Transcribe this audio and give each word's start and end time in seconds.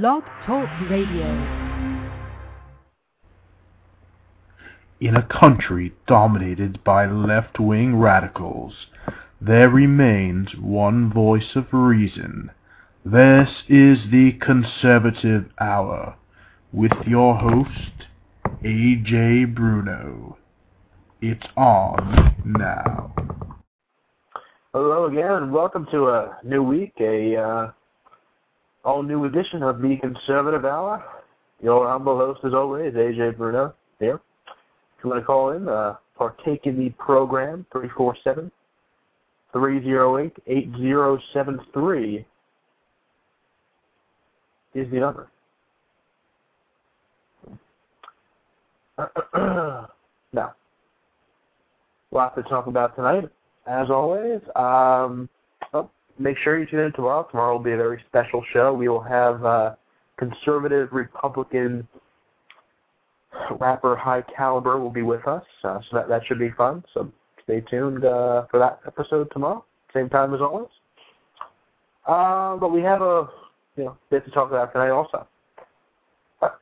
Blog 0.00 0.22
Talk 0.46 0.70
Radio. 0.88 1.26
In 5.02 5.14
a 5.16 5.28
country 5.28 5.92
dominated 6.06 6.82
by 6.82 7.04
left-wing 7.04 7.96
radicals, 7.96 8.72
there 9.38 9.68
remains 9.68 10.48
one 10.58 11.12
voice 11.12 11.54
of 11.56 11.66
reason. 11.72 12.52
This 13.04 13.50
is 13.68 13.98
the 14.10 14.38
Conservative 14.40 15.50
Hour 15.60 16.16
with 16.72 16.92
your 17.06 17.36
host, 17.36 18.06
Ajay 18.64 19.54
Bruno. 19.54 20.38
It's 21.20 21.46
on 21.54 22.34
now. 22.46 23.14
Hello 24.72 25.04
again, 25.04 25.52
welcome 25.52 25.86
to 25.90 26.08
a 26.08 26.38
new 26.42 26.62
week, 26.62 26.94
a 26.98 27.36
uh, 27.36 27.72
all 28.84 29.02
new 29.02 29.24
edition 29.24 29.62
of 29.62 29.80
the 29.80 29.96
Conservative 29.96 30.64
Hour. 30.64 31.04
Your 31.62 31.88
humble 31.88 32.16
host, 32.16 32.40
as 32.44 32.54
always, 32.54 32.92
Ajay 32.94 33.36
Bruno 33.36 33.74
here. 34.00 34.20
If 34.98 35.04
you 35.04 35.10
want 35.10 35.22
to 35.22 35.26
call 35.26 35.50
in, 35.50 35.68
uh, 35.68 35.96
partake 36.16 36.66
in 36.66 36.78
the 36.78 36.90
program, 36.90 37.64
347 37.72 38.50
308 39.52 40.32
8073 40.46 42.26
is 44.74 44.90
the 44.90 44.98
number. 44.98 45.28
now, 50.32 50.54
lot 52.10 52.34
to 52.34 52.42
talk 52.44 52.66
about 52.66 52.96
tonight, 52.96 53.28
as 53.66 53.90
always. 53.90 54.40
Um, 54.56 55.28
make 56.18 56.36
sure 56.38 56.58
you 56.58 56.66
tune 56.66 56.80
in 56.80 56.92
tomorrow. 56.92 57.26
Tomorrow 57.30 57.56
will 57.56 57.64
be 57.64 57.72
a 57.72 57.76
very 57.76 58.02
special 58.08 58.44
show. 58.52 58.72
We 58.72 58.88
will 58.88 59.02
have 59.02 59.44
uh, 59.44 59.74
conservative 60.18 60.88
Republican 60.92 61.86
rapper 63.58 63.96
High 63.96 64.22
Caliber 64.36 64.78
will 64.78 64.90
be 64.90 65.02
with 65.02 65.26
us, 65.26 65.44
uh, 65.64 65.80
so 65.90 65.96
that 65.96 66.08
that 66.08 66.26
should 66.26 66.38
be 66.38 66.50
fun. 66.50 66.84
So 66.94 67.10
stay 67.44 67.60
tuned 67.60 68.04
uh, 68.04 68.46
for 68.50 68.58
that 68.58 68.80
episode 68.86 69.30
tomorrow, 69.32 69.64
same 69.94 70.08
time 70.08 70.34
as 70.34 70.40
always. 70.40 70.68
Uh, 72.06 72.56
but 72.56 72.72
we 72.72 72.82
have 72.82 73.00
a 73.02 73.28
you 73.76 73.84
know 73.84 73.96
bit 74.10 74.24
to 74.24 74.30
talk 74.30 74.50
about 74.50 74.72
tonight 74.72 74.90
also. 74.90 75.26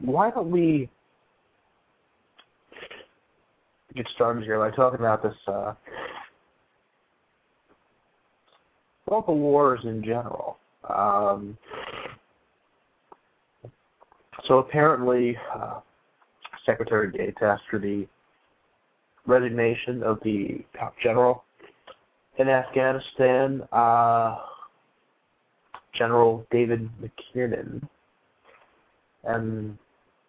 Why 0.00 0.30
don't 0.30 0.50
we 0.50 0.88
get 3.94 4.08
started 4.14 4.44
here 4.44 4.58
by 4.58 4.74
talking 4.74 5.00
about 5.00 5.22
this 5.22 5.34
uh, 5.46 5.74
the 9.10 9.32
wars 9.32 9.80
in 9.84 10.02
general. 10.02 10.56
Um, 10.88 11.58
so 14.44 14.58
apparently, 14.58 15.36
uh, 15.54 15.80
Secretary 16.64 17.10
Gates, 17.10 17.38
after 17.42 17.78
the 17.78 18.06
resignation 19.26 20.02
of 20.02 20.18
the 20.22 20.64
top 20.78 20.94
general 21.02 21.44
in 22.38 22.48
Afghanistan, 22.48 23.62
uh, 23.72 24.38
General 25.94 26.46
David 26.50 26.88
McKiernan, 27.02 27.86
and 29.24 29.76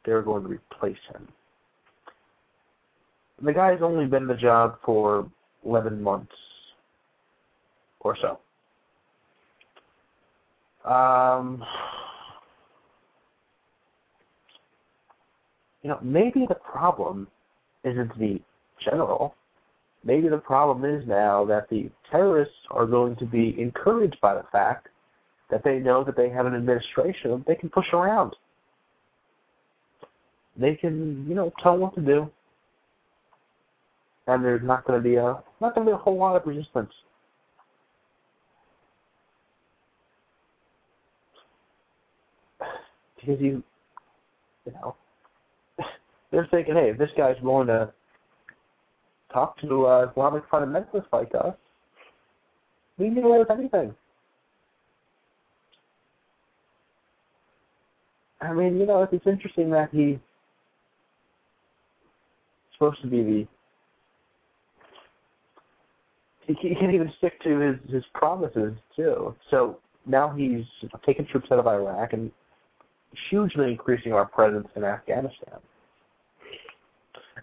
they're 0.05 0.21
going 0.21 0.43
to 0.43 0.49
replace 0.49 0.97
him. 1.13 1.27
The 3.43 3.53
guy's 3.53 3.81
only 3.81 4.05
been 4.05 4.23
in 4.23 4.27
the 4.27 4.35
job 4.35 4.77
for 4.85 5.29
11 5.65 6.01
months 6.01 6.33
or 8.01 8.17
so. 8.21 8.39
Um, 10.85 11.63
you 15.83 15.89
know, 15.89 15.99
maybe 16.01 16.45
the 16.47 16.55
problem 16.55 17.27
isn't 17.83 18.17
the 18.17 18.39
general. 18.83 19.35
Maybe 20.03 20.29
the 20.29 20.37
problem 20.37 20.83
is 20.83 21.07
now 21.07 21.45
that 21.45 21.69
the 21.69 21.89
terrorists 22.09 22.55
are 22.71 22.85
going 22.85 23.15
to 23.17 23.25
be 23.25 23.55
encouraged 23.59 24.19
by 24.21 24.33
the 24.33 24.45
fact 24.51 24.87
that 25.51 25.63
they 25.63 25.79
know 25.79 26.03
that 26.03 26.15
they 26.15 26.29
have 26.29 26.45
an 26.45 26.55
administration 26.55 27.43
they 27.47 27.55
can 27.55 27.69
push 27.69 27.87
around. 27.93 28.35
They 30.57 30.75
can, 30.75 31.25
you 31.27 31.35
know, 31.35 31.51
tell 31.61 31.73
them 31.73 31.81
what 31.81 31.95
to 31.95 32.01
do. 32.01 32.29
And 34.27 34.43
there's 34.43 34.63
not 34.63 34.85
going 34.85 35.01
to 35.01 35.03
be 35.03 35.15
a 35.15 35.41
not 35.59 35.75
going 35.75 35.85
to 35.85 35.91
be 35.91 35.95
a 35.95 35.97
whole 35.97 36.17
lot 36.17 36.35
of 36.35 36.45
resistance. 36.47 36.91
Because 43.21 43.41
you, 43.41 43.63
you 44.65 44.73
know, 44.73 44.95
they're 46.31 46.47
thinking, 46.51 46.75
hey, 46.75 46.89
if 46.89 46.97
this 46.97 47.09
guy's 47.15 47.41
willing 47.41 47.67
to 47.67 47.91
talk 49.31 49.59
to 49.61 49.85
uh, 49.85 50.07
Islamic 50.11 50.49
fundamentalists 50.49 51.05
like 51.13 51.31
us, 51.35 51.55
we 52.97 53.05
can 53.05 53.15
get 53.15 53.23
away 53.23 53.39
with 53.39 53.51
anything. 53.51 53.93
I 58.41 58.53
mean, 58.53 58.77
you 58.77 58.85
know, 58.85 59.07
it's 59.09 59.27
interesting 59.27 59.69
that 59.71 59.89
he's 59.91 60.17
supposed 62.73 63.01
to 63.01 63.07
be 63.07 63.21
the. 63.23 63.47
He 66.47 66.75
can't 66.75 66.93
even 66.93 67.11
stick 67.19 67.39
to 67.43 67.59
his 67.59 67.75
his 67.89 68.03
promises 68.13 68.73
too. 68.95 69.35
So 69.51 69.77
now 70.05 70.33
he's 70.35 70.65
taking 71.05 71.25
troops 71.27 71.47
out 71.51 71.59
of 71.59 71.67
Iraq 71.67 72.13
and 72.13 72.31
hugely 73.29 73.71
increasing 73.71 74.13
our 74.13 74.25
presence 74.25 74.67
in 74.75 74.83
Afghanistan. 74.83 75.59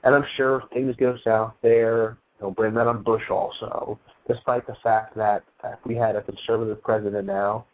And 0.05 0.15
I'm 0.15 0.25
sure 0.37 0.61
if 0.61 0.71
things 0.71 0.95
go 0.97 1.17
south 1.25 1.55
there, 1.63 2.19
he'll 2.39 2.51
blame 2.51 2.75
that 2.75 2.87
on 2.87 3.03
Bush 3.03 3.31
also, 3.31 3.99
despite 4.29 4.67
the 4.67 4.77
fact 4.83 5.17
that 5.17 5.43
if 5.65 5.79
we 5.85 5.97
had 5.97 6.17
a 6.17 6.23
conservative 6.23 6.83
president 6.83 7.27
now, 7.27 7.67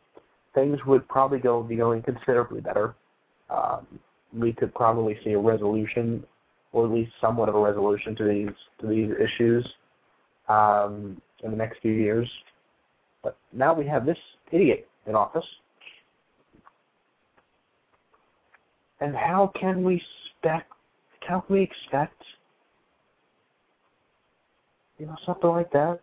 things 0.55 0.79
would 0.87 1.07
probably 1.09 1.39
go 1.39 1.63
be 1.63 1.77
going 1.77 2.03
considerably 2.03 2.61
better. 2.61 2.95
Um, 3.51 3.87
we 4.33 4.53
could 4.53 4.75
probably 4.75 5.19
see 5.23 5.33
a 5.33 5.39
resolution, 5.39 6.25
or 6.73 6.87
at 6.87 6.93
least 6.93 7.13
somewhat 7.21 7.49
of 7.49 7.55
a 7.55 7.61
resolution 7.61 8.17
to 8.17 8.25
these 8.25 8.55
to 8.81 8.87
these 8.87 9.11
issues 9.21 9.67
um, 10.49 11.21
in 11.43 11.51
the 11.51 11.57
next 11.57 11.81
few 11.81 11.93
years. 11.93 12.29
But 13.23 13.37
now 13.53 13.75
we 13.75 13.87
have 13.87 14.07
this 14.07 14.19
idiot 14.51 14.89
in 15.07 15.15
office. 15.15 15.47
And 19.01 19.15
how 19.15 19.53
can 19.59 19.83
we 19.83 20.03
expect 20.43 20.71
how 21.21 21.41
can 21.41 21.57
we 21.57 21.63
expect 21.63 22.23
you 24.99 25.07
know 25.07 25.17
something 25.25 25.51
like 25.51 25.71
that? 25.73 26.01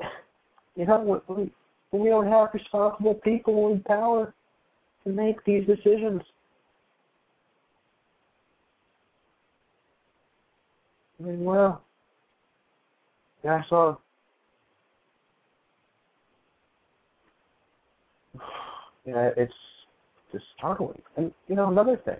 You 0.76 0.86
know, 0.86 1.22
we, 1.28 1.52
we 1.92 2.08
don't 2.08 2.26
have 2.26 2.48
responsible 2.52 3.14
people 3.14 3.72
in 3.72 3.80
power 3.84 4.34
to 5.04 5.10
make 5.12 5.44
these 5.44 5.64
decisions. 5.66 6.20
I 11.20 11.22
mean, 11.22 11.44
well, 11.44 11.82
yeah, 13.44 13.62
I 13.64 13.68
saw. 13.68 13.96
Yeah, 19.06 19.30
it's 19.36 19.54
just 20.32 20.44
startling. 20.56 21.00
And 21.16 21.32
you 21.48 21.56
know, 21.56 21.68
another 21.68 21.96
thing, 22.04 22.16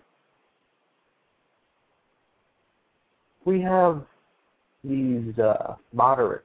we 3.45 3.61
have 3.62 4.05
these 4.83 5.39
uh, 5.39 5.77
moderates, 5.93 6.45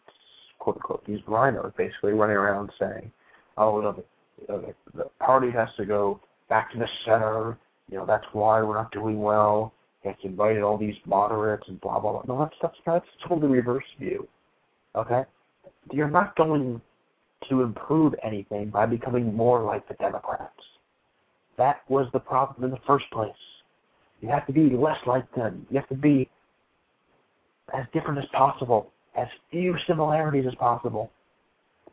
quote 0.60 0.78
unquote, 0.78 1.06
these 1.06 1.20
RINOs, 1.28 1.76
basically 1.76 2.14
running 2.14 2.38
around 2.38 2.72
saying, 2.80 3.12
"Oh, 3.58 3.82
know, 3.82 4.04
the, 4.48 4.74
the 4.96 5.06
party 5.20 5.52
has 5.52 5.70
to 5.78 5.86
go 5.86 6.22
back 6.48 6.72
to 6.72 6.80
the 6.80 6.88
center. 7.06 7.58
You 7.90 7.98
know, 7.98 8.06
that's 8.06 8.26
why 8.34 8.62
we're 8.62 8.76
not 8.76 8.92
doing 8.92 9.22
well." 9.22 9.74
It's 10.04 10.20
invited 10.24 10.64
all 10.64 10.78
these 10.78 10.96
moderates 11.06 11.68
and 11.68 11.82
blah 11.82 12.00
blah 12.00 12.14
blah. 12.14 12.24
No, 12.28 12.40
that's 12.40 12.56
that's 12.62 12.78
that's 12.86 13.06
totally 13.28 13.52
reverse 13.52 13.84
view. 14.00 14.28
Okay, 14.96 15.24
you're 15.92 16.10
not 16.10 16.36
going 16.38 16.82
to 17.48 17.62
improve 17.62 18.14
anything 18.24 18.70
by 18.70 18.86
becoming 18.86 19.34
more 19.36 19.64
like 19.64 19.88
the 19.88 19.94
Democrats. 19.96 20.52
That 21.58 21.82
was 21.90 22.08
the 22.14 22.20
problem 22.20 22.64
in 22.64 22.72
the 22.72 22.80
first 22.88 23.06
place. 23.12 23.32
You 24.22 24.30
have 24.30 24.46
to 24.48 24.54
be 24.54 24.70
less 24.70 24.98
like 25.06 25.32
them. 25.36 25.66
You 25.70 25.78
have 25.78 25.90
to 25.90 25.96
be 25.96 26.30
as 27.74 27.86
different 27.94 28.20
as 28.20 28.26
possible, 28.34 28.92
as 29.16 29.28
few 29.52 29.76
similarities 29.88 30.46
as 30.48 30.56
possible, 30.56 31.12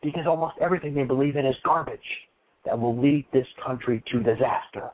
because 0.03 0.27
almost 0.27 0.55
everything 0.61 0.95
they 0.95 1.05
believe 1.05 1.37
in 1.37 1.47
is 1.47 1.57
garbage 1.65 2.01
that 2.65 2.79
will 2.79 2.99
lead 3.01 3.27
this 3.33 3.47
country 3.65 4.03
to 4.11 4.21
disaster. 4.21 4.91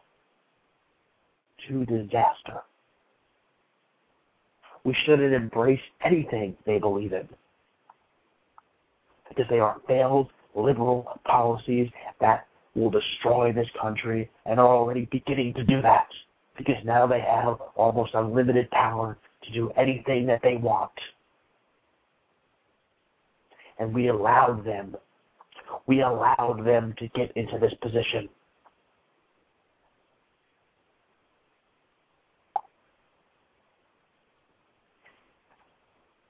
To 1.68 1.84
disaster. 1.86 2.62
We 4.84 4.94
shouldn't 5.04 5.32
embrace 5.32 5.80
anything 6.04 6.56
they 6.66 6.78
believe 6.78 7.12
in. 7.12 7.28
because 9.28 9.48
they 9.48 9.60
are 9.60 9.80
failed 9.86 10.28
liberal 10.54 11.20
policies 11.24 11.88
that 12.20 12.46
will 12.74 12.90
destroy 12.90 13.52
this 13.52 13.68
country 13.80 14.30
and 14.46 14.58
are 14.58 14.68
already 14.68 15.06
beginning 15.10 15.54
to 15.54 15.64
do 15.64 15.82
that 15.82 16.08
because 16.56 16.76
now 16.84 17.06
they 17.06 17.20
have 17.20 17.58
almost 17.76 18.14
unlimited 18.14 18.70
power 18.70 19.16
to 19.42 19.52
do 19.52 19.70
anything 19.76 20.26
that 20.26 20.40
they 20.42 20.56
want. 20.56 20.92
And 23.78 23.94
we 23.94 24.08
allowed 24.08 24.64
them, 24.64 24.96
we 25.86 26.02
allowed 26.02 26.64
them 26.64 26.94
to 26.98 27.08
get 27.08 27.32
into 27.36 27.58
this 27.58 27.72
position. 27.82 28.28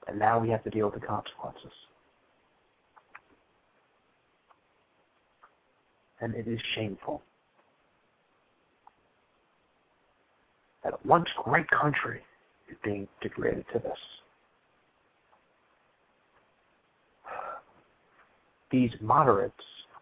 And 0.07 0.19
now 0.19 0.39
we 0.39 0.49
have 0.49 0.63
to 0.63 0.69
deal 0.69 0.89
with 0.89 0.99
the 0.99 1.05
consequences. 1.05 1.71
And 6.23 6.33
it 6.35 6.47
is 6.47 6.59
shameful. 6.73 7.21
That 10.85 11.05
once 11.05 11.27
great 11.43 11.69
country 11.69 12.21
is 12.69 12.77
being 12.81 13.09
degraded 13.21 13.65
to 13.73 13.79
this. 13.79 13.97
These 18.71 18.91
moderates, 19.01 19.53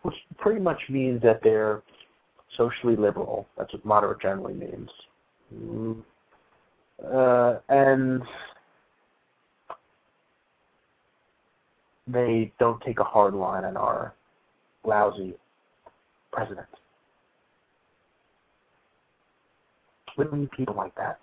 which 0.04 0.14
pretty 0.38 0.62
much 0.62 0.80
means 0.90 1.24
that 1.24 1.40
they're 1.44 1.82
socially 2.56 2.96
liberal. 2.96 3.48
That's 3.58 3.74
what 3.74 3.84
moderate 3.84 4.22
generally 4.22 4.54
means. 4.54 4.90
Mm. 5.52 6.04
Uh, 7.04 7.60
and 7.70 8.22
they 12.06 12.52
don't 12.60 12.80
take 12.84 13.00
a 13.00 13.04
hard 13.04 13.34
line 13.34 13.66
on 13.66 13.76
our 13.76 14.14
lousy 14.86 15.34
president. 16.32 16.68
We 20.18 20.26
don't 20.26 20.42
need 20.42 20.52
people 20.52 20.76
like 20.76 20.96
that. 20.96 21.20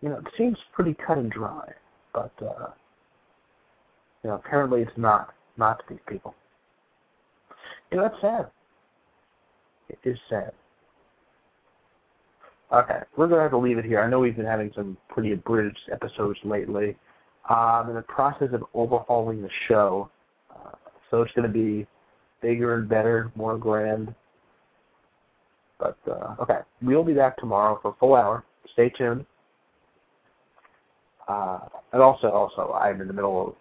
You 0.00 0.08
know, 0.08 0.16
it 0.16 0.26
seems 0.36 0.56
pretty 0.72 0.94
cut 0.94 1.18
and 1.18 1.30
dry, 1.30 1.70
but 2.12 2.32
uh, 2.40 2.68
you 4.22 4.30
know, 4.30 4.36
apparently 4.36 4.82
it's 4.82 4.96
not 4.96 5.34
not 5.56 5.78
to 5.80 5.84
these 5.90 6.02
people. 6.08 6.34
You 7.90 7.98
know, 7.98 8.04
that's 8.04 8.20
sad. 8.20 8.46
It 9.88 9.98
is 10.04 10.18
sad. 10.28 10.52
Okay, 12.72 13.00
we're 13.16 13.26
gonna 13.26 13.42
have 13.42 13.50
to 13.50 13.58
leave 13.58 13.78
it 13.78 13.84
here. 13.84 14.00
I 14.00 14.08
know 14.08 14.20
we've 14.20 14.36
been 14.36 14.46
having 14.46 14.70
some 14.74 14.96
pretty 15.08 15.32
abridged 15.32 15.90
episodes 15.92 16.38
lately. 16.44 16.96
I'm 17.48 17.88
in 17.88 17.96
the 17.96 18.02
process 18.02 18.48
of 18.52 18.64
overhauling 18.74 19.42
the 19.42 19.50
show, 19.68 20.08
uh, 20.50 20.76
so 21.10 21.22
it's 21.22 21.32
gonna 21.32 21.48
be 21.48 21.86
bigger 22.40 22.74
and 22.74 22.88
better, 22.88 23.32
more 23.34 23.58
grand. 23.58 24.14
But 25.78 25.98
uh, 26.08 26.36
okay, 26.40 26.60
we'll 26.80 27.02
be 27.02 27.14
back 27.14 27.36
tomorrow 27.38 27.78
for 27.82 27.90
a 27.90 27.94
full 27.94 28.14
hour. 28.14 28.44
Stay 28.72 28.90
tuned. 28.90 29.26
Uh, 31.30 31.60
and 31.92 32.02
also, 32.02 32.28
also, 32.28 32.72
I'm 32.72 33.00
in 33.00 33.06
the 33.06 33.12
middle 33.12 33.48
of 33.48 33.54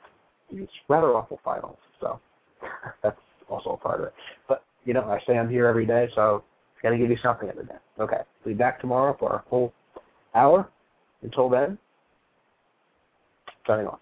these 0.51 0.67
rather 0.87 1.13
awful 1.13 1.39
finals, 1.45 1.77
so 2.01 2.19
that's 3.03 3.19
also 3.47 3.71
a 3.71 3.77
part 3.77 3.99
of 3.99 4.07
it. 4.07 4.13
But 4.47 4.63
you 4.85 4.93
know, 4.95 5.03
I 5.03 5.19
say 5.27 5.37
I'm 5.37 5.49
here 5.49 5.67
every 5.67 5.85
day, 5.85 6.09
so 6.15 6.43
got 6.81 6.89
to 6.89 6.97
give 6.97 7.11
you 7.11 7.17
something 7.21 7.47
every 7.47 7.65
day. 7.65 7.75
Okay, 7.99 8.21
we'll 8.43 8.55
be 8.55 8.57
back 8.57 8.81
tomorrow 8.81 9.15
for 9.19 9.31
our 9.31 9.43
full 9.51 9.71
hour. 10.33 10.67
Until 11.21 11.47
then, 11.47 11.77
signing 13.67 13.85
off. 13.85 13.99